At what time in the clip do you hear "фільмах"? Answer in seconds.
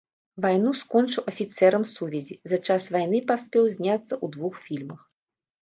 4.65-5.07